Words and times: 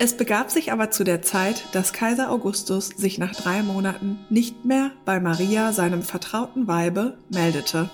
Es 0.00 0.16
begab 0.16 0.48
sich 0.52 0.70
aber 0.70 0.92
zu 0.92 1.02
der 1.02 1.22
Zeit, 1.22 1.64
dass 1.72 1.92
Kaiser 1.92 2.30
Augustus 2.30 2.86
sich 2.88 3.18
nach 3.18 3.34
drei 3.34 3.64
Monaten 3.64 4.20
nicht 4.30 4.64
mehr 4.64 4.92
bei 5.04 5.18
Maria, 5.18 5.72
seinem 5.72 6.02
vertrauten 6.02 6.68
Weibe, 6.68 7.18
meldete. 7.34 7.90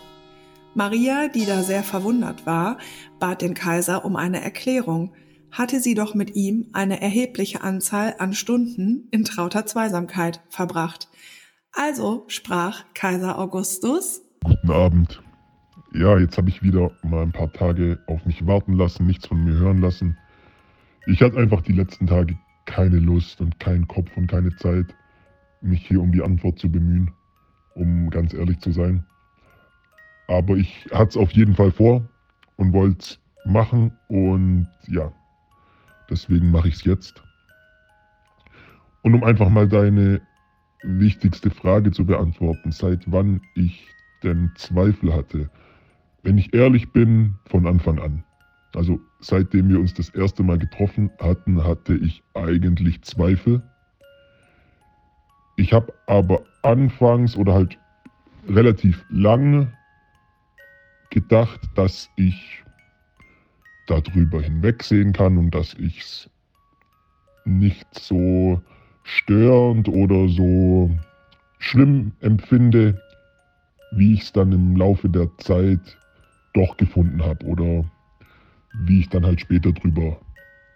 Maria, 0.75 1.29
die 1.29 1.47
da 1.47 1.63
sehr 1.63 1.83
verwundert 1.83 2.45
war, 2.45 2.77
bat 3.19 3.41
den 3.41 3.55
Kaiser 3.55 4.05
um 4.05 4.17
eine 4.17 4.43
Erklärung, 4.43 5.15
hatte 5.51 5.81
sie 5.81 5.95
doch 5.95 6.15
mit 6.15 6.37
ihm 6.37 6.67
eine 6.75 7.01
erhebliche 7.01 7.63
Anzahl 7.63 8.17
an 8.19 8.35
Stunden 8.35 9.09
in 9.11 9.25
trauter 9.25 9.65
Zweisamkeit 9.65 10.43
verbracht. 10.51 11.09
Also 11.73 12.25
sprach 12.29 12.85
Kaiser 12.93 13.39
Augustus 13.39 14.21
Guten 14.45 14.71
Abend. 14.71 15.23
Ja, 15.95 16.19
jetzt 16.19 16.37
habe 16.37 16.51
ich 16.51 16.63
wieder 16.63 16.91
mal 17.03 17.23
ein 17.23 17.33
paar 17.33 17.51
Tage 17.51 17.99
auf 18.09 18.27
mich 18.27 18.47
warten 18.47 18.75
lassen, 18.75 19.07
nichts 19.07 19.27
von 19.27 19.43
mir 19.43 19.55
hören 19.55 19.79
lassen. 19.79 20.19
Ich 21.07 21.21
hatte 21.21 21.37
einfach 21.37 21.61
die 21.61 21.73
letzten 21.73 22.07
Tage 22.07 22.37
keine 22.65 22.99
Lust 22.99 23.41
und 23.41 23.61
keinen 23.61 23.87
Kopf 23.87 24.17
und 24.17 24.27
keine 24.27 24.55
Zeit, 24.57 24.87
mich 25.61 25.87
hier 25.87 26.01
um 26.01 26.13
die 26.13 26.23
Antwort 26.23 26.59
zu 26.59 26.71
bemühen, 26.71 27.11
um 27.75 28.09
ganz 28.09 28.33
ehrlich 28.33 28.59
zu 28.61 28.73
sein. 28.73 29.05
Aber 30.29 30.57
ich 30.57 30.87
hatte 30.93 31.11
es 31.11 31.17
auf 31.17 31.31
jeden 31.33 31.55
Fall 31.55 31.71
vor 31.71 32.09
und 32.57 32.73
wollte 32.73 32.99
es 33.01 33.21
machen 33.45 33.93
und 34.09 34.67
ja, 34.89 35.13
deswegen 36.09 36.51
mache 36.51 36.69
ich 36.69 36.77
es 36.77 36.85
jetzt. 36.85 37.23
Und 39.03 39.15
um 39.15 39.25
einfach 39.25 39.51
mal 39.51 39.69
deine 39.69 40.23
wichtigste 40.83 41.51
Frage 41.51 41.91
zu 41.91 42.07
beantworten, 42.07 42.73
seit 42.73 43.11
wann 43.13 43.43
ich 43.55 43.87
denn 44.23 44.51
Zweifel 44.57 45.13
hatte, 45.13 45.51
wenn 46.23 46.39
ich 46.39 46.55
ehrlich 46.55 46.93
bin, 46.93 47.35
von 47.45 47.67
Anfang 47.67 47.99
an. 47.99 48.25
Also 48.75 49.01
seitdem 49.21 49.69
wir 49.69 49.79
uns 49.79 49.95
das 49.95 50.09
erste 50.11 50.43
Mal 50.43 50.59
getroffen 50.59 51.11
hatten, 51.21 51.63
hatte 51.63 51.95
ich 51.95 52.23
eigentlich 52.35 53.03
Zweifel. 53.03 53.63
Ich 55.57 55.73
habe 55.73 55.93
aber 56.07 56.43
anfangs 56.63 57.37
oder 57.37 57.55
halt 57.55 57.79
relativ 58.49 59.05
lange 59.11 59.73
gedacht, 61.11 61.61
dass 61.77 62.11
ich 62.17 62.65
darüber 63.87 64.41
hinwegsehen 64.41 65.13
kann 65.13 65.39
und 65.39 65.55
dass 65.55 65.75
ich 65.75 66.01
es 66.01 66.31
nicht 67.45 67.87
so 67.95 68.61
störend 69.05 69.89
oder 69.89 70.29
so 70.29 70.91
schlimm 71.59 72.13
empfinde, 72.21 73.01
wie 73.93 74.15
ich 74.15 74.23
es 74.23 74.33
dann 74.33 74.51
im 74.53 74.77
Laufe 74.77 75.09
der 75.09 75.31
Zeit 75.39 75.99
doch 76.55 76.77
gefunden 76.77 77.23
habe 77.23 77.45
oder 77.47 77.85
wie 78.75 79.01
ich 79.01 79.09
dann 79.09 79.25
halt 79.25 79.41
später 79.41 79.73
drüber 79.73 80.19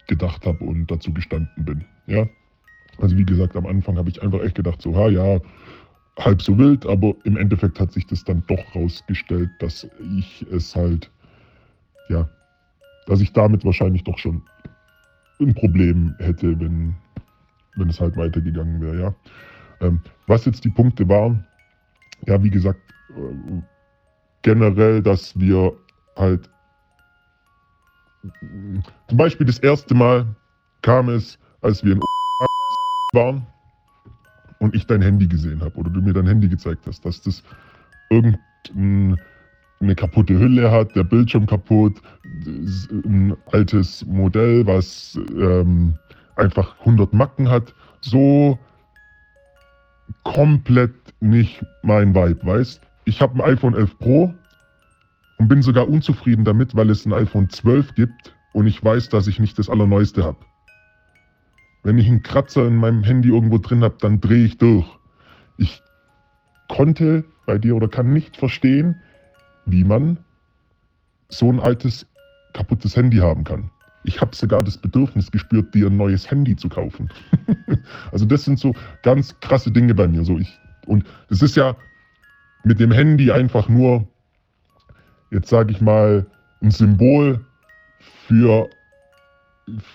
gedacht 0.07 0.47
habe 0.47 0.65
und 0.65 0.91
dazu 0.91 1.13
gestanden 1.13 1.65
bin. 1.65 1.85
Ja, 2.07 2.27
also 2.99 3.17
wie 3.17 3.25
gesagt, 3.25 3.57
am 3.57 3.67
Anfang 3.67 3.97
habe 3.97 4.11
ich 4.11 4.23
einfach 4.23 4.41
echt 4.43 4.55
gedacht, 4.55 4.81
so, 4.81 4.97
ha 4.97 5.09
ja, 5.09 5.41
halb 6.19 6.43
so 6.43 6.59
wild, 6.59 6.87
aber 6.87 7.15
im 7.25 7.37
Endeffekt 7.37 7.79
hat 7.79 7.93
sich 7.93 8.07
das 8.07 8.25
dann 8.25 8.43
doch 8.49 8.75
rausgestellt, 8.75 9.51
dass 9.61 9.87
ich 10.19 10.45
es 10.51 10.75
halt, 10.75 11.11
ja, 12.09 12.29
dass 13.07 13.21
ich 13.21 13.33
damit 13.33 13.65
wahrscheinlich 13.65 14.05
doch 14.05 14.19
schon 14.19 14.43
ein 15.41 15.55
Problem 15.55 16.15
hätte, 16.19 16.59
wenn, 16.59 16.95
wenn 17.77 17.89
es 17.89 18.01
halt 18.01 18.17
weitergegangen 18.17 18.81
wäre, 18.81 19.01
ja. 19.01 19.15
Ähm, 19.81 20.01
was 20.27 20.45
jetzt 20.45 20.65
die 20.65 20.71
Punkte 20.71 21.09
waren, 21.09 21.47
ja, 22.27 22.43
wie 22.43 22.51
gesagt, 22.51 22.81
äh, 23.11 23.63
generell, 24.43 25.03
dass 25.03 25.39
wir 25.39 25.73
halt 26.17 26.51
zum 29.09 29.17
Beispiel 29.17 29.47
das 29.47 29.59
erste 29.59 29.95
Mal 29.95 30.27
kam 30.83 31.09
es, 31.09 31.39
als 31.63 31.85
wir 31.85 31.93
in 31.93 32.01
waren 33.15 33.47
und 34.59 34.75
ich 34.75 34.87
dein 34.87 35.03
Handy 35.03 35.27
gesehen 35.27 35.63
habe 35.63 35.77
oder 35.77 35.91
du 35.91 36.01
mir 36.01 36.13
dein 36.13 36.27
Handy 36.27 36.49
gezeigt 36.49 36.87
hast, 36.87 37.05
dass 37.05 37.23
das 37.23 37.43
irgendeine 38.11 39.17
kaputte 39.97 40.39
Hülle 40.39 40.71
hat, 40.71 40.95
der 40.95 41.05
Bildschirm 41.05 41.47
kaputt, 41.47 42.01
ein 42.25 43.37
altes 43.53 44.05
Modell, 44.07 44.67
was 44.67 45.19
ähm, 45.37 45.95
einfach 46.37 46.79
100 46.81 47.13
Macken 47.13 47.49
hat, 47.49 47.75
so 48.01 48.59
komplett 50.25 50.95
nicht 51.21 51.65
mein 51.83 52.15
Vibe, 52.15 52.45
weißt? 52.45 52.81
Ich 53.05 53.21
habe 53.21 53.35
ein 53.37 53.53
iPhone 53.53 53.75
11 53.75 53.99
Pro 53.99 54.35
und 55.39 55.49
bin 55.49 55.63
sogar 55.63 55.89
unzufrieden 55.89 56.45
damit, 56.45 56.75
weil 56.77 56.91
es 56.91 57.07
ein 57.07 57.13
iPhone 57.13 57.49
12 57.49 57.95
gibt 57.95 58.35
und 58.53 58.67
ich 58.67 58.83
weiß, 58.83 59.09
dass 59.09 59.27
ich 59.27 59.39
nicht 59.39 59.59
das 59.59 59.71
allerneueste 59.71 60.25
habe. 60.25 60.39
Wenn 61.85 61.99
ich 61.99 62.09
einen 62.09 62.23
Kratzer 62.23 62.67
in 62.67 62.77
meinem 62.77 63.05
Handy 63.05 63.29
irgendwo 63.29 63.59
drin 63.59 63.83
habe, 63.83 63.97
dann 64.01 64.21
drehe 64.21 64.45
ich 64.45 64.59
durch. 64.59 64.87
Ich 65.57 65.81
konnte 66.69 67.25
bei 67.47 67.57
dir 67.57 67.77
oder 67.77 67.89
kann 67.89 68.13
nicht 68.13 68.37
verstehen, 68.37 68.97
wie 69.65 69.85
man 69.85 70.19
so 71.29 71.51
ein 71.51 71.61
altes, 71.61 72.07
kaputtes 72.53 72.97
Handy 72.97 73.19
haben 73.19 73.45
kann. 73.45 73.71
Ich 74.05 74.21
habe 74.21 74.35
sogar 74.35 74.63
das 74.63 74.79
Bedürfnis 74.79 75.31
gespürt, 75.31 75.75
dir 75.75 75.87
ein 75.87 75.97
neues 75.97 76.31
Handy 76.31 76.57
zu 76.57 76.69
kaufen. 76.69 77.11
also 78.13 78.25
das 78.25 78.45
sind 78.45 78.59
so 78.59 78.75
ganz 79.03 79.39
krasse 79.41 79.71
Dinge 79.71 79.95
bei 79.95 80.09
mir. 80.09 80.25
So 80.25 80.39
ich, 80.39 80.59
und 80.87 81.05
es 81.31 81.43
ist 81.43 81.57
ja 81.57 81.77
mit 82.65 82.81
dem 82.81 82.91
Handy 82.91 83.31
einfach 83.31 83.69
nur 83.69 84.09
jetzt 85.31 85.49
sage 85.49 85.73
ich 85.73 85.81
mal, 85.81 86.27
ein 86.63 86.71
Symbol 86.71 87.45
für, 88.27 88.69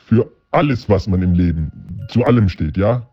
für 0.06 0.32
alles, 0.52 0.88
was 0.90 1.08
man 1.08 1.22
im 1.22 1.34
Leben, 1.34 1.72
zu 2.10 2.24
allem 2.24 2.50
steht, 2.50 2.78
ja. 2.78 3.08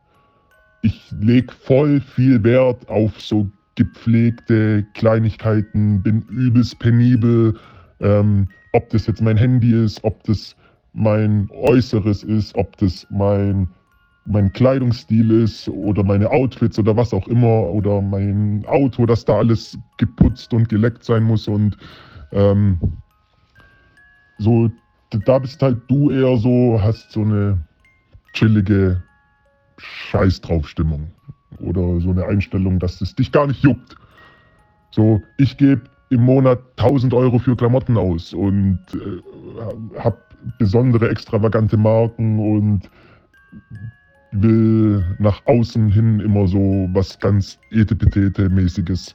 Ich 0.82 1.12
lege 1.20 1.52
voll 1.52 2.00
viel 2.00 2.42
Wert 2.42 2.88
auf 2.88 3.20
so 3.20 3.50
gepflegte 3.74 4.84
Kleinigkeiten, 4.94 6.02
bin 6.02 6.22
übelst 6.30 6.78
penibel, 6.78 7.56
ähm, 8.00 8.48
ob 8.72 8.88
das 8.90 9.06
jetzt 9.06 9.20
mein 9.20 9.36
Handy 9.36 9.72
ist, 9.72 10.02
ob 10.04 10.22
das 10.24 10.56
mein 10.92 11.48
Äußeres 11.50 12.22
ist, 12.22 12.54
ob 12.56 12.76
das 12.78 13.06
mein 13.10 13.68
mein 14.26 14.52
Kleidungsstil 14.52 15.30
ist 15.30 15.68
oder 15.68 16.04
meine 16.04 16.30
Outfits 16.30 16.78
oder 16.78 16.96
was 16.96 17.12
auch 17.12 17.26
immer 17.26 17.70
oder 17.70 18.00
mein 18.00 18.64
Auto, 18.66 19.06
dass 19.06 19.24
da 19.24 19.38
alles 19.38 19.78
geputzt 19.96 20.52
und 20.52 20.68
geleckt 20.68 21.04
sein 21.04 21.22
muss 21.22 21.48
und 21.48 21.76
ähm, 22.32 22.78
so, 24.38 24.70
da 25.10 25.38
bist 25.38 25.60
halt 25.62 25.78
du 25.88 26.10
eher 26.10 26.36
so, 26.36 26.80
hast 26.82 27.12
so 27.12 27.22
eine 27.22 27.58
chillige 28.32 29.02
Scheiß 29.78 30.40
drauf 30.40 30.68
Stimmung 30.68 31.10
oder 31.58 32.00
so 32.00 32.10
eine 32.10 32.24
Einstellung, 32.26 32.78
dass 32.78 33.00
es 33.00 33.14
dich 33.14 33.32
gar 33.32 33.46
nicht 33.46 33.62
juckt. 33.62 33.96
So, 34.92 35.20
ich 35.36 35.56
gebe 35.56 35.82
im 36.10 36.22
Monat 36.22 36.60
1000 36.76 37.14
Euro 37.14 37.38
für 37.38 37.56
Klamotten 37.56 37.96
aus 37.96 38.32
und 38.32 38.80
äh, 38.94 40.00
habe 40.00 40.18
besondere 40.58 41.10
extravagante 41.10 41.76
Marken 41.76 42.38
und 42.38 42.90
will 44.32 45.04
nach 45.18 45.44
außen 45.46 45.90
hin 45.90 46.20
immer 46.20 46.46
so 46.46 46.88
was 46.92 47.18
ganz 47.18 47.58
Etepetete-mäßiges. 47.70 49.14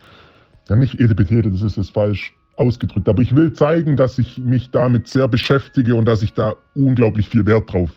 Ja, 0.69 0.75
nicht 0.75 0.99
Etepetete, 0.99 1.51
das 1.51 1.61
ist 1.61 1.77
jetzt 1.77 1.91
falsch 1.91 2.34
ausgedrückt. 2.57 3.07
Aber 3.09 3.21
ich 3.21 3.35
will 3.35 3.53
zeigen, 3.53 3.97
dass 3.97 4.17
ich 4.17 4.37
mich 4.37 4.71
damit 4.71 5.07
sehr 5.07 5.27
beschäftige 5.27 5.95
und 5.95 6.05
dass 6.05 6.21
ich 6.21 6.33
da 6.33 6.55
unglaublich 6.75 7.29
viel 7.29 7.45
Wert 7.45 7.71
drauf 7.71 7.91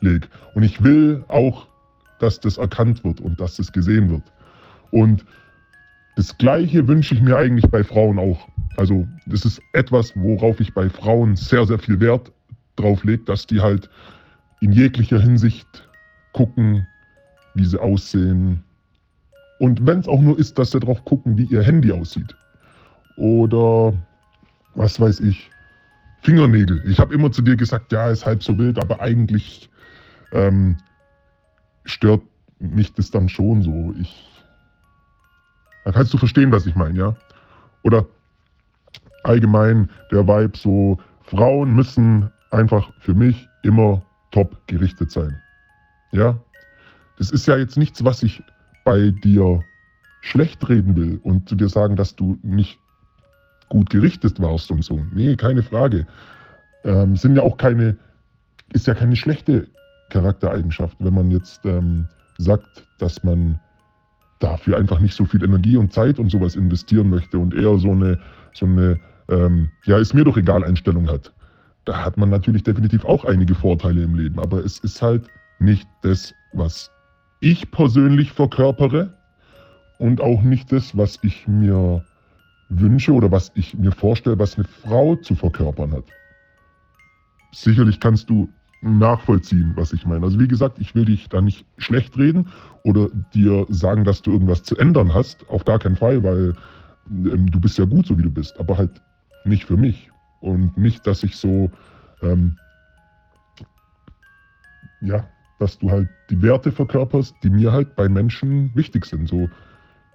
lege. 0.00 0.26
Und 0.54 0.62
ich 0.62 0.82
will 0.82 1.24
auch, 1.28 1.66
dass 2.18 2.40
das 2.40 2.58
erkannt 2.58 3.04
wird 3.04 3.20
und 3.20 3.40
dass 3.40 3.56
das 3.56 3.72
gesehen 3.72 4.10
wird. 4.10 4.22
Und 4.90 5.24
das 6.16 6.36
Gleiche 6.38 6.86
wünsche 6.86 7.14
ich 7.14 7.22
mir 7.22 7.36
eigentlich 7.36 7.68
bei 7.70 7.82
Frauen 7.82 8.18
auch. 8.18 8.48
Also 8.76 9.06
das 9.26 9.44
ist 9.44 9.60
etwas, 9.72 10.12
worauf 10.16 10.60
ich 10.60 10.72
bei 10.74 10.88
Frauen 10.88 11.36
sehr, 11.36 11.66
sehr 11.66 11.78
viel 11.78 11.98
Wert 12.00 12.32
drauf 12.76 13.02
lege, 13.04 13.24
dass 13.24 13.46
die 13.46 13.60
halt 13.60 13.88
in 14.60 14.72
jeglicher 14.72 15.20
Hinsicht 15.20 15.88
gucken, 16.32 16.86
wie 17.54 17.64
sie 17.64 17.80
aussehen. 17.80 18.62
Und 19.58 19.86
wenn 19.86 20.00
es 20.00 20.08
auch 20.08 20.20
nur 20.20 20.38
ist, 20.38 20.58
dass 20.58 20.70
sie 20.70 20.80
darauf 20.80 21.04
gucken, 21.04 21.36
wie 21.36 21.44
ihr 21.44 21.62
Handy 21.62 21.92
aussieht 21.92 22.34
oder 23.20 23.92
was 24.74 24.98
weiß 24.98 25.20
ich, 25.20 25.50
Fingernägel. 26.22 26.82
Ich 26.86 26.98
habe 26.98 27.14
immer 27.14 27.30
zu 27.30 27.42
dir 27.42 27.54
gesagt, 27.54 27.92
ja, 27.92 28.08
ist 28.10 28.24
halb 28.24 28.42
so 28.42 28.56
wild, 28.58 28.78
aber 28.78 29.00
eigentlich 29.00 29.70
ähm, 30.32 30.76
stört 31.84 32.22
mich 32.58 32.92
das 32.94 33.10
dann 33.10 33.28
schon 33.28 33.62
so. 33.62 33.94
Ich, 34.00 34.26
dann 35.84 35.94
kannst 35.94 36.12
du 36.14 36.18
verstehen, 36.18 36.50
was 36.50 36.66
ich 36.66 36.74
meine, 36.74 36.98
ja? 36.98 37.16
Oder 37.82 38.06
allgemein 39.22 39.90
der 40.10 40.26
Vibe 40.26 40.56
so, 40.56 40.98
Frauen 41.22 41.74
müssen 41.74 42.30
einfach 42.50 42.90
für 43.00 43.14
mich 43.14 43.48
immer 43.62 44.02
top 44.30 44.56
gerichtet 44.66 45.10
sein. 45.10 45.40
Ja? 46.12 46.38
Das 47.18 47.30
ist 47.30 47.46
ja 47.46 47.56
jetzt 47.56 47.76
nichts, 47.76 48.02
was 48.02 48.22
ich 48.22 48.42
bei 48.84 49.10
dir 49.10 49.62
schlecht 50.22 50.66
reden 50.68 50.96
will 50.96 51.20
und 51.22 51.48
zu 51.48 51.54
dir 51.54 51.68
sagen, 51.68 51.96
dass 51.96 52.16
du 52.16 52.38
nicht 52.42 52.79
gut 53.70 53.88
gerichtet 53.88 54.38
warst 54.40 54.70
und 54.70 54.84
so. 54.84 55.00
Nee, 55.14 55.34
keine 55.36 55.62
Frage. 55.62 56.06
Ähm, 56.84 57.16
sind 57.16 57.36
ja 57.36 57.42
auch 57.42 57.56
keine, 57.56 57.96
ist 58.72 58.86
ja 58.86 58.94
keine 58.94 59.16
schlechte 59.16 59.66
Charaktereigenschaft, 60.10 60.96
wenn 60.98 61.14
man 61.14 61.30
jetzt 61.30 61.64
ähm, 61.64 62.06
sagt, 62.38 62.84
dass 62.98 63.24
man 63.24 63.58
dafür 64.40 64.76
einfach 64.76 65.00
nicht 65.00 65.14
so 65.14 65.24
viel 65.24 65.42
Energie 65.42 65.76
und 65.76 65.92
Zeit 65.92 66.18
und 66.18 66.30
sowas 66.30 66.56
investieren 66.56 67.10
möchte 67.10 67.38
und 67.38 67.54
eher 67.54 67.78
so 67.78 67.92
eine, 67.92 68.18
so 68.52 68.66
eine 68.66 68.98
ähm, 69.30 69.70
ja, 69.84 69.98
ist 69.98 70.14
mir 70.14 70.24
doch 70.24 70.36
egal 70.36 70.64
Einstellung 70.64 71.08
hat. 71.08 71.32
Da 71.84 72.04
hat 72.04 72.16
man 72.16 72.28
natürlich 72.28 72.62
definitiv 72.62 73.04
auch 73.04 73.24
einige 73.24 73.54
Vorteile 73.54 74.02
im 74.02 74.14
Leben, 74.14 74.38
aber 74.38 74.64
es 74.64 74.78
ist 74.80 75.00
halt 75.00 75.26
nicht 75.60 75.88
das, 76.02 76.34
was 76.52 76.90
ich 77.40 77.70
persönlich 77.70 78.32
verkörpere 78.32 79.14
und 79.98 80.20
auch 80.20 80.42
nicht 80.42 80.72
das, 80.72 80.96
was 80.96 81.18
ich 81.22 81.46
mir 81.46 82.04
wünsche 82.70 83.12
oder 83.12 83.30
was 83.30 83.52
ich 83.54 83.76
mir 83.76 83.92
vorstelle, 83.92 84.38
was 84.38 84.56
eine 84.56 84.64
Frau 84.64 85.16
zu 85.16 85.34
verkörpern 85.34 85.92
hat. 85.92 86.04
Sicherlich 87.52 88.00
kannst 88.00 88.30
du 88.30 88.48
nachvollziehen, 88.80 89.72
was 89.74 89.92
ich 89.92 90.06
meine. 90.06 90.24
Also 90.24 90.38
wie 90.38 90.48
gesagt, 90.48 90.78
ich 90.78 90.94
will 90.94 91.04
dich 91.04 91.28
da 91.28 91.40
nicht 91.40 91.66
schlecht 91.78 92.16
reden 92.16 92.48
oder 92.84 93.08
dir 93.34 93.66
sagen, 93.68 94.04
dass 94.04 94.22
du 94.22 94.32
irgendwas 94.32 94.62
zu 94.62 94.76
ändern 94.76 95.12
hast. 95.12 95.48
Auf 95.50 95.64
gar 95.64 95.78
keinen 95.78 95.96
Fall, 95.96 96.22
weil 96.22 96.54
ähm, 97.10 97.50
du 97.50 97.60
bist 97.60 97.76
ja 97.76 97.84
gut, 97.84 98.06
so 98.06 98.16
wie 98.16 98.22
du 98.22 98.30
bist, 98.30 98.58
aber 98.58 98.78
halt 98.78 99.02
nicht 99.44 99.64
für 99.64 99.76
mich. 99.76 100.10
Und 100.40 100.78
nicht, 100.78 101.06
dass 101.06 101.22
ich 101.22 101.36
so, 101.36 101.70
ähm, 102.22 102.56
ja, 105.02 105.28
dass 105.58 105.78
du 105.78 105.90
halt 105.90 106.08
die 106.30 106.40
Werte 106.40 106.72
verkörperst, 106.72 107.34
die 107.42 107.50
mir 107.50 107.72
halt 107.72 107.94
bei 107.96 108.08
Menschen 108.08 108.70
wichtig 108.74 109.04
sind. 109.04 109.28
So 109.28 109.50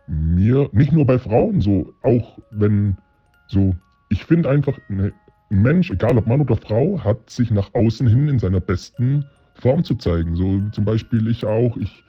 mir, 0.07 0.69
nicht 0.71 0.91
nur 0.91 1.05
bei 1.05 1.17
Frauen, 1.17 1.61
so 1.61 1.93
auch 2.03 2.37
wenn 2.51 2.97
so, 3.47 3.75
ich 4.09 4.25
finde 4.25 4.49
einfach, 4.49 4.77
ne, 4.89 5.13
ein 5.51 5.61
Mensch, 5.61 5.91
egal 5.91 6.17
ob 6.17 6.27
Mann 6.27 6.41
oder 6.41 6.55
Frau, 6.55 6.99
hat 7.03 7.29
sich 7.29 7.51
nach 7.51 7.73
außen 7.73 8.07
hin 8.07 8.27
in 8.27 8.39
seiner 8.39 8.59
besten 8.59 9.25
Form 9.55 9.83
zu 9.83 9.95
zeigen. 9.95 10.35
So 10.35 10.61
zum 10.71 10.85
Beispiel 10.85 11.27
ich 11.27 11.45
auch, 11.45 11.77
ich, 11.77 12.03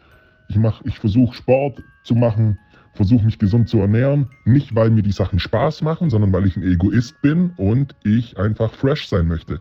ich, 0.48 0.58
ich 0.84 0.98
versuche 0.98 1.34
Sport 1.34 1.82
zu 2.04 2.14
machen, 2.14 2.58
versuche 2.94 3.25
mich 3.25 3.38
gesund 3.38 3.69
zu 3.69 3.78
ernähren. 3.78 4.28
Nicht, 4.44 4.75
weil 4.75 4.90
mir 4.90 5.02
die 5.02 5.12
Sachen 5.12 5.38
Spaß 5.38 5.82
machen, 5.82 6.10
sondern 6.10 6.32
weil 6.32 6.46
ich 6.46 6.56
ein 6.56 6.62
Egoist 6.62 7.20
bin 7.22 7.50
und 7.56 7.94
ich 8.04 8.38
einfach 8.38 8.72
fresh 8.72 9.08
sein 9.08 9.28
möchte. 9.28 9.60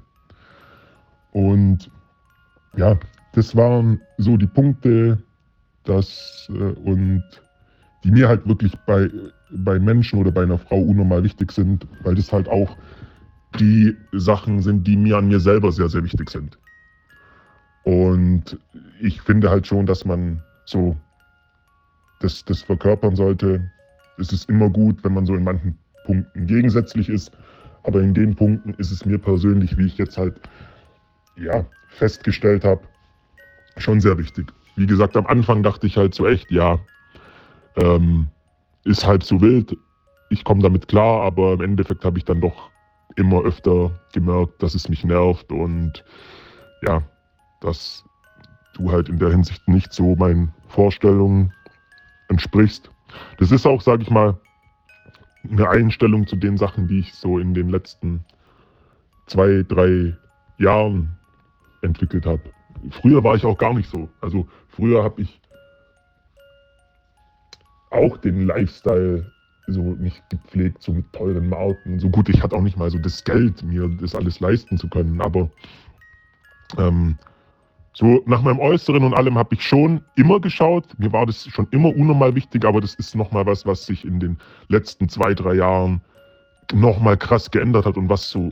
Und 1.32 1.92
ja, 2.78 2.98
das 3.34 3.56
waren 3.56 4.00
so 4.18 4.38
die 4.38 4.48
Punkte, 4.48 5.22
das 5.84 6.50
äh, 6.50 6.54
und 6.54 7.24
die 8.06 8.12
mir 8.12 8.28
halt 8.28 8.48
wirklich 8.48 8.78
bei, 8.86 9.10
bei 9.50 9.80
Menschen 9.80 10.20
oder 10.20 10.32
bei 10.32 10.44
einer 10.44 10.60
Frau 10.60 10.80
unnormal 10.80 11.24
wichtig 11.24 11.52
sind, 11.52 11.88
weil 12.04 12.14
das 12.14 12.32
halt 12.32 12.48
auch 12.48 12.78
die 13.60 13.98
Sachen 14.12 14.62
sind, 14.62 14.86
die 14.86 14.96
mir 14.96 15.18
an 15.18 15.28
mir 15.28 15.40
selber 15.40 15.72
sehr, 15.72 15.90
sehr 15.90 16.04
wichtig 16.04 16.30
sind. 16.30 16.60
Und 17.82 18.60
ich 19.02 19.22
finde 19.22 19.50
halt 19.50 19.66
schon, 19.66 19.88
dass 19.88 20.06
man 20.06 20.40
so 20.66 20.96
das, 22.20 22.46
das 22.46 22.62
verkörpern 22.62 23.16
sollte. 23.16 23.72
Es 24.20 24.32
ist 24.32 24.50
immer 24.50 24.70
gut, 24.70 25.04
wenn 25.04 25.16
man 25.16 25.26
so 25.26 25.34
in 25.34 25.44
manchen 25.44 25.76
Punkten 26.06 26.46
gegensätzlich 26.46 27.10
ist. 27.10 27.32
Aber 27.82 28.02
in 28.02 28.14
den 28.14 28.36
Punkten 28.36 28.76
ist 28.76 28.92
es 28.92 29.04
mir 29.04 29.18
persönlich, 29.18 29.80
wie 29.80 29.88
ich 29.88 29.98
jetzt 29.98 30.18
halt 30.18 30.40
ja, 31.38 31.66
festgestellt 31.88 32.64
habe, 32.64 32.82
schon 33.78 34.00
sehr 34.00 34.20
wichtig. 34.20 34.54
Wie 34.76 34.86
gesagt, 34.86 35.18
am 35.18 35.26
Anfang 35.26 35.64
dachte 35.64 35.88
ich 35.88 35.98
halt 35.98 36.14
so 36.14 36.28
echt, 36.28 36.52
ja, 36.52 36.80
ähm, 37.78 38.28
ist 38.84 39.06
halb 39.06 39.24
so 39.24 39.42
wild. 39.42 39.76
Ich 40.30 40.44
komme 40.44 40.62
damit 40.62 40.88
klar, 40.88 41.24
aber 41.24 41.54
im 41.54 41.62
Endeffekt 41.62 42.06
habe 42.06 42.18
ich 42.18 42.26
dann 42.26 42.42
doch 42.42 42.70
immer 43.16 43.42
öfter 43.44 43.92
gemerkt, 44.14 44.62
dass 44.62 44.76
es 44.76 44.90
mich 44.90 45.04
nervt 45.04 45.52
und 45.52 46.04
ja, 46.82 47.02
dass 47.62 48.04
du 48.76 48.92
halt 48.92 49.10
in 49.10 49.20
der 49.20 49.32
Hinsicht 49.32 49.68
nicht 49.68 49.94
so 49.94 50.16
meinen 50.16 50.54
Vorstellungen 50.68 51.54
entsprichst. 52.28 52.90
Das 53.38 53.52
ist 53.52 53.66
auch, 53.66 53.82
sage 53.82 54.04
ich 54.04 54.10
mal, 54.10 54.38
eine 55.50 55.70
Einstellung 55.70 56.28
zu 56.28 56.36
den 56.36 56.58
Sachen, 56.58 56.88
die 56.88 57.00
ich 57.00 57.14
so 57.14 57.40
in 57.40 57.54
den 57.54 57.70
letzten 57.70 58.26
zwei, 59.28 59.64
drei 59.68 60.16
Jahren 60.58 61.16
entwickelt 61.82 62.26
habe. 62.26 62.42
Früher 62.90 63.24
war 63.24 63.36
ich 63.36 63.46
auch 63.46 63.58
gar 63.58 63.74
nicht 63.74 63.90
so. 63.90 64.10
Also 64.22 64.48
früher 64.70 65.04
habe 65.04 65.22
ich 65.22 65.40
auch 67.96 68.18
den 68.18 68.46
Lifestyle 68.46 69.26
so 69.68 69.82
nicht 69.82 70.22
gepflegt, 70.30 70.82
so 70.84 70.94
mit 70.94 71.12
teuren 71.14 71.50
Marken. 71.50 72.00
So 72.00 72.10
gut, 72.10 72.30
ich 72.30 72.42
hatte 72.42 72.56
auch 72.56 72.62
nicht 72.62 72.78
mal 72.78 72.92
so 72.92 73.00
das 73.00 73.24
Geld, 73.24 73.64
mir 73.64 73.90
das 74.00 74.14
alles 74.16 74.40
leisten 74.40 74.78
zu 74.78 74.88
können. 74.90 75.22
Aber 75.22 75.50
ähm, 76.78 77.18
so 77.94 78.22
nach 78.26 78.42
meinem 78.42 78.60
Äußeren 78.60 79.04
und 79.04 79.14
allem 79.14 79.38
habe 79.38 79.56
ich 79.56 79.64
schon 79.64 80.02
immer 80.16 80.40
geschaut. 80.40 80.86
Mir 80.98 81.12
war 81.14 81.26
das 81.26 81.48
schon 81.48 81.68
immer 81.72 81.96
unnormal 81.96 82.36
wichtig, 82.36 82.66
aber 82.66 82.82
das 82.82 82.94
ist 82.96 83.16
nochmal 83.16 83.46
was, 83.46 83.66
was 83.66 83.86
sich 83.86 84.06
in 84.06 84.20
den 84.20 84.38
letzten 84.68 85.10
zwei, 85.10 85.34
drei 85.34 85.56
Jahren 85.56 86.02
nochmal 86.74 87.18
krass 87.18 87.50
geändert 87.50 87.86
hat 87.86 87.98
und 87.98 88.10
was 88.10 88.30
so 88.30 88.52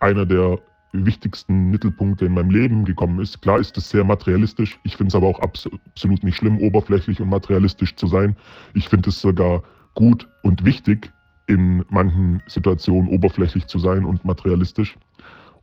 einer 0.00 0.26
der 0.26 0.58
wichtigsten 0.92 1.70
Mittelpunkte 1.70 2.26
in 2.26 2.34
meinem 2.34 2.50
Leben 2.50 2.84
gekommen 2.84 3.20
ist. 3.20 3.42
Klar 3.42 3.58
ist 3.58 3.76
es 3.76 3.90
sehr 3.90 4.04
materialistisch. 4.04 4.78
Ich 4.84 4.96
finde 4.96 5.08
es 5.08 5.14
aber 5.14 5.26
auch 5.26 5.40
absolut 5.40 6.22
nicht 6.22 6.36
schlimm, 6.36 6.58
oberflächlich 6.58 7.20
und 7.20 7.28
materialistisch 7.28 7.94
zu 7.96 8.06
sein. 8.06 8.36
Ich 8.74 8.88
finde 8.88 9.10
es 9.10 9.20
sogar 9.20 9.62
gut 9.94 10.28
und 10.42 10.64
wichtig, 10.64 11.12
in 11.46 11.84
manchen 11.90 12.42
Situationen 12.46 13.10
oberflächlich 13.10 13.66
zu 13.66 13.78
sein 13.78 14.04
und 14.04 14.24
materialistisch. 14.24 14.96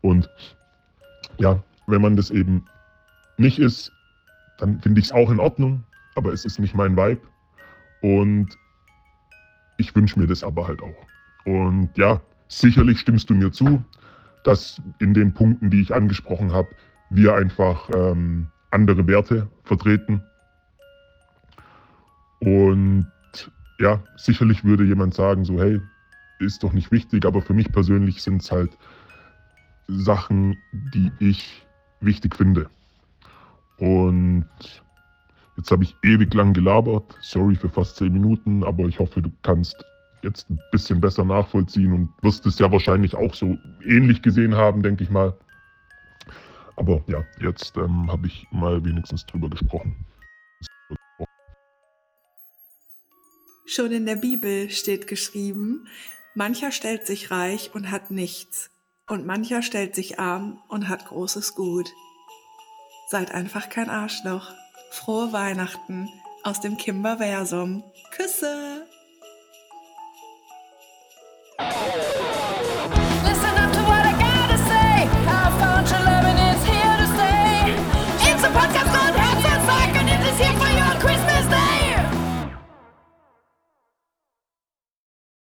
Und 0.02 0.30
ja, 1.38 1.62
wenn 1.88 2.02
man 2.02 2.16
das 2.16 2.30
eben 2.31 2.66
nicht 3.38 3.60
ist, 3.60 3.92
dann 4.60 4.80
finde 4.81 5.00
ich 5.00 5.08
es 5.08 5.12
auch 5.12 5.30
in 5.30 5.40
Ordnung, 5.40 5.84
aber 6.16 6.31
es 6.31 6.46
ist 6.46 6.60
nicht 6.60 6.76
mein 6.76 6.96
Vibe. 6.96 7.22
Und 8.02 8.50
ich 9.78 9.96
wünsche 9.96 10.19
mir 10.19 10.28
das 10.28 10.44
aber 10.44 10.68
halt 10.68 10.81
auch. 10.81 10.96
Und 11.46 11.90
ja, 11.98 12.22
sicherlich 12.48 13.00
stimmst 13.00 13.30
du 13.30 13.34
mir 13.34 13.52
zu, 13.52 13.84
dass 14.44 14.81
in 15.00 15.13
den 15.13 15.34
Punkten, 15.34 15.69
die 15.69 15.81
ich 15.81 15.94
angesprochen 15.94 16.51
habe, 16.51 16.69
wir 17.10 17.36
einfach 17.36 17.90
ähm, 17.94 18.48
andere 18.72 19.07
Werte 19.07 19.48
vertreten. 19.63 20.24
Und 22.40 23.07
ja, 23.80 24.01
sicherlich 24.18 24.63
würde 24.63 24.84
jemand 24.84 25.13
sagen, 25.13 25.45
so, 25.45 25.60
hey, 25.60 25.80
ist 26.40 26.63
doch 26.63 26.74
nicht 26.74 26.92
wichtig, 26.92 27.25
aber 27.25 27.42
für 27.42 27.54
mich 27.54 27.72
persönlich 27.72 28.22
sind 28.22 28.42
es 28.42 28.51
halt 28.51 28.78
Sachen, 29.88 30.57
die 30.94 31.12
ich 31.19 31.66
wichtig 32.01 32.36
finde. 32.36 32.69
Und 33.78 34.48
jetzt 35.57 35.71
habe 35.71 35.83
ich 35.83 35.95
ewig 36.04 36.33
lang 36.33 36.54
gelabert, 36.54 37.18
sorry 37.21 37.56
für 37.56 37.69
fast 37.69 37.97
zehn 37.97 38.14
Minuten, 38.14 38.64
aber 38.64 38.85
ich 38.85 39.00
hoffe, 39.00 39.21
du 39.21 39.31
kannst 39.42 39.83
jetzt 40.23 40.49
ein 40.49 40.59
bisschen 40.71 41.01
besser 41.01 41.25
nachvollziehen 41.25 41.94
und 41.94 42.09
wirst 42.21 42.45
es 42.45 42.59
ja 42.59 42.71
wahrscheinlich 42.71 43.15
auch 43.15 43.33
so 43.33 43.57
ähnlich 43.85 44.21
gesehen 44.21 44.56
haben, 44.56 44.81
denke 44.83 45.03
ich 45.03 45.09
mal. 45.09 45.37
Aber 46.75 47.03
ja, 47.07 47.23
jetzt 47.39 47.77
ähm, 47.77 48.11
habe 48.11 48.27
ich 48.27 48.47
mal 48.51 48.83
wenigstens 48.83 49.25
drüber 49.25 49.49
gesprochen. 49.49 50.06
Schon 53.65 53.92
in 53.92 54.06
der 54.06 54.15
Bibel 54.15 54.69
steht 54.69 55.07
geschrieben, 55.07 55.87
mancher 56.35 56.71
stellt 56.71 57.07
sich 57.07 57.31
reich 57.31 57.71
und 57.73 57.92
hat 57.92 58.11
nichts, 58.11 58.69
und 59.07 59.25
mancher 59.25 59.61
stellt 59.61 59.95
sich 59.95 60.19
arm 60.19 60.61
und 60.69 60.89
hat 60.89 61.06
großes 61.06 61.56
Gut. 61.56 61.89
Seid 63.09 63.31
einfach 63.31 63.69
kein 63.69 63.89
Arschloch. 63.89 64.51
Frohe 64.92 65.33
Weihnachten 65.33 66.07
aus 66.44 66.61
dem 66.61 66.77
Kimberversum. 66.77 67.83
Küsse! 68.11 68.85